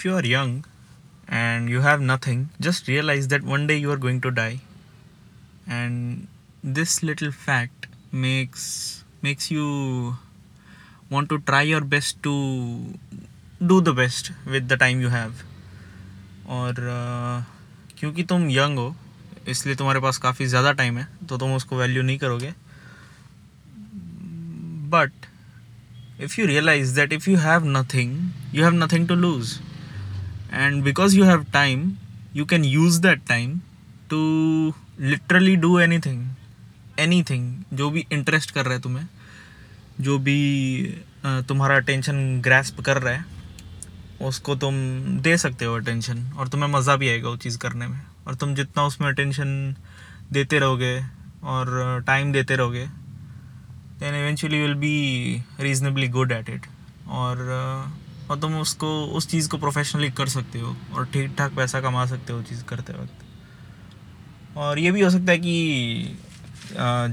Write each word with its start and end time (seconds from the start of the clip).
If 0.00 0.06
you 0.08 0.14
are 0.16 0.26
young 0.26 0.62
and 1.28 1.68
you 1.70 1.80
have 1.80 2.02
nothing 2.02 2.46
just 2.60 2.88
realise 2.88 3.28
that 3.28 3.42
one 3.44 3.66
day 3.66 3.74
you 3.76 3.90
are 3.90 3.98
going 3.98 4.20
to 4.22 4.28
die 4.30 4.54
and 5.68 6.26
this 6.74 7.02
little 7.04 7.30
fact 7.32 7.86
makes 8.14 8.62
makes 9.24 9.50
you 9.52 9.64
want 11.12 11.28
to 11.28 11.36
try 11.36 11.70
your 11.70 11.84
best 11.84 12.16
to 12.22 12.32
do 13.62 13.80
the 13.80 13.94
best 13.96 14.32
with 14.48 14.72
the 14.72 14.78
time 14.80 15.00
you 15.02 15.08
have 15.08 15.34
और 16.48 16.74
क्योंकि 17.98 18.22
तुम 18.24 18.48
young 18.50 18.78
हो, 18.78 18.94
इसलिए 19.48 19.74
तुम्हारे 19.76 20.00
पास 20.00 20.18
काफ़ी 20.18 20.46
ज़्यादा 20.46 20.72
time 20.72 20.98
है 20.98 21.08
तो 21.28 21.38
तुम 21.38 21.54
उसको 21.54 21.78
वैल्यू 21.78 22.02
नहीं 22.02 22.18
करोगे। 22.18 22.54
But 24.90 25.26
if 26.20 26.40
you 26.40 26.46
realise 26.46 26.94
that 26.94 27.12
if 27.12 27.30
you 27.30 27.36
have 27.38 27.66
nothing 27.78 28.30
you 28.54 28.64
have 28.64 28.84
nothing 28.84 29.08
to 29.08 29.14
lose 29.16 29.58
and 30.50 30.84
because 30.84 31.14
you 31.14 31.24
have 31.24 31.50
time, 31.52 31.98
you 32.32 32.44
can 32.44 32.64
use 32.64 33.00
that 33.00 33.26
time 33.26 33.62
to 34.08 34.74
literally 34.98 35.56
do 35.56 35.78
anything 35.78 36.20
anything, 36.98 37.44
जो 37.74 37.90
भी 37.90 38.06
interest 38.12 38.50
कर 38.50 38.64
रहा 38.64 38.74
है 38.74 38.80
तुम्हें, 38.80 39.06
जो 40.00 40.18
भी 40.18 41.04
तुम्हारा 41.48 41.76
अटेंशन 41.76 42.40
ग्रैस्प 42.44 42.80
कर 42.80 42.98
रहा 42.98 43.14
है, 43.14 43.24
उसको 44.22 44.54
तुम 44.56 44.74
दे 45.22 45.36
सकते 45.38 45.64
हो 45.64 45.74
अटेंशन 45.76 46.22
और 46.38 46.48
तुम्हें 46.48 46.70
मज़ा 46.70 46.96
भी 46.96 47.08
आएगा 47.08 47.28
वो 47.28 47.36
चीज़ 47.36 47.58
करने 47.58 47.86
में। 47.86 48.00
और 48.26 48.34
तुम 48.34 48.54
जितना 48.54 48.84
उसमें 48.86 49.08
अटेंशन 49.08 49.76
देते 50.32 50.58
रहोगे 50.58 51.00
और 51.44 52.02
टाइम 52.06 52.32
देते 52.32 52.56
रहोगे 52.56 52.86
then 54.00 54.14
eventually 54.14 54.60
will 54.60 54.74
be 54.74 55.44
reasonably 55.60 56.08
good 56.08 56.32
at 56.32 56.48
it 56.50 56.66
और 57.08 57.36
और 58.30 58.38
तुम 58.40 58.54
उसको 58.60 58.88
उस 59.16 59.28
चीज़ 59.28 59.48
को 59.48 59.58
प्रोफेशनली 59.58 60.10
कर 60.18 60.28
सकते 60.28 60.58
हो 60.60 60.76
और 60.94 61.06
ठीक 61.12 61.34
ठाक 61.38 61.52
पैसा 61.54 61.80
कमा 61.80 62.04
सकते 62.06 62.32
हो 62.32 62.42
चीज़ 62.42 62.62
करते 62.64 62.92
वक्त। 62.92 64.56
और 64.56 64.78
ये 64.78 64.90
भी 64.90 65.00
हो 65.00 65.10
सकता 65.10 65.32
है 65.32 65.38
कि 65.38 66.16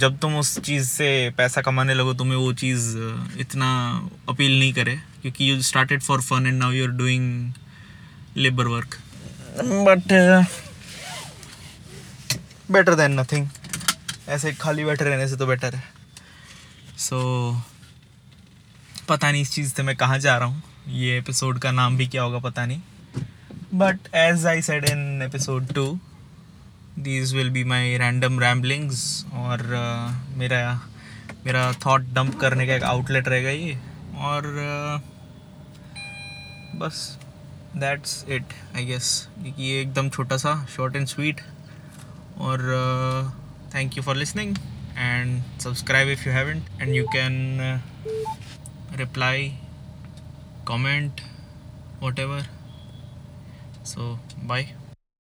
जब 0.00 0.18
तुम 0.22 0.36
उस 0.36 0.58
चीज़ 0.60 0.88
से 0.88 1.08
पैसा 1.36 1.62
कमाने 1.62 1.94
लगो 1.94 2.12
तुम्हें 2.14 2.36
वो 2.38 2.52
चीज़ 2.54 2.96
इतना 3.40 3.68
अपील 4.28 4.58
नहीं 4.58 4.72
करे 4.74 4.96
क्योंकि 5.22 5.50
you 5.50 5.60
started 5.62 6.02
for 6.02 6.20
fun 6.22 6.46
and 6.46 6.58
now 6.58 6.72
you 6.72 6.84
are 6.86 6.92
doing 6.96 7.52
labour 8.36 8.66
work 8.68 8.96
but 9.58 10.12
better 12.70 12.94
than 12.94 13.20
nothing 13.20 13.48
ऐसे 14.28 14.52
खाली 14.54 14.84
बैठे 14.84 15.04
रहने 15.04 15.28
से 15.28 15.36
तो 15.36 15.46
बेटर 15.46 15.74
है। 15.74 15.82
सो 16.98 17.16
so, 17.52 17.60
पता 19.08 19.30
नहीं 19.30 19.42
इस 19.42 19.52
चीज़ 19.52 19.72
से 19.74 19.82
मैं 19.82 19.96
कहाँ 19.96 20.18
जा 20.18 20.36
रहा 20.38 20.48
हूँ। 20.48 20.62
ये 20.88 21.18
एपिसोड 21.18 21.58
का 21.58 21.70
नाम 21.70 21.96
भी 21.96 22.06
क्या 22.06 22.22
होगा 22.22 22.38
पता 22.38 22.66
नहीं. 22.66 22.80
But 23.74 24.08
as 24.14 24.46
I 24.46 24.62
said 24.62 24.84
in 24.84 25.22
episode 25.22 25.72
two 25.74 25.98
these 26.98 27.34
will 27.34 27.50
be 27.50 27.64
my 27.64 27.96
random 27.98 28.40
ramblings 28.40 29.26
और 29.32 29.58
uh, 29.58 30.38
मेरा 30.38 30.80
मेरा 31.46 31.72
थॉट 31.86 32.02
डंप 32.14 32.38
करने 32.40 32.66
का 32.66 32.74
एक 32.74 32.82
आउटलेट 32.82 33.28
रहेगा 33.28 33.50
ये. 33.50 33.78
और 34.16 34.42
uh, 34.42 35.02
बस 36.80 37.18
दैट्स 37.76 38.24
इट 38.28 38.54
आई 38.76 38.84
गेस 38.84 39.28
क्योंकि 39.42 39.62
ये 39.62 39.80
एकदम 39.80 40.08
छोटा 40.08 40.36
सा 40.36 40.66
शॉर्ट 40.76 40.96
एंड 40.96 41.06
स्वीट 41.06 41.40
और 42.38 42.60
thank 43.74 43.96
you 43.96 44.02
for 44.02 44.16
listening 44.16 44.56
and 44.98 45.42
subscribe 45.60 46.08
if 46.08 46.28
you 46.28 46.34
you 46.34 46.80
and 46.80 46.94
you 46.94 47.06
can 47.06 47.80
reply 48.96 49.65
comment 50.66 51.22
whatever. 52.00 52.42
So 53.84 54.18
bye 54.42 54.66